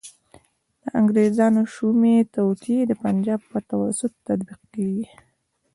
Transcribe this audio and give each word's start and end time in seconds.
د 0.81 0.83
انګریزانو 0.99 1.61
شومي 1.73 2.17
توطیې 2.35 2.79
د 2.87 2.91
پنجاب 3.03 3.39
په 3.51 3.59
توسط 3.71 4.11
تطبیق 4.27 4.61
کیږي. 4.73 5.05